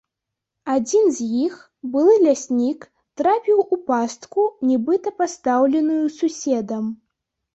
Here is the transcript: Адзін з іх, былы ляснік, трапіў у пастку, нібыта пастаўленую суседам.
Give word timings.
Адзін 0.75 1.09
з 1.17 1.25
іх, 1.45 1.57
былы 1.95 2.15
ляснік, 2.23 2.87
трапіў 3.21 3.61
у 3.77 3.79
пастку, 3.91 4.45
нібыта 4.69 5.13
пастаўленую 5.19 6.01
суседам. 6.19 6.89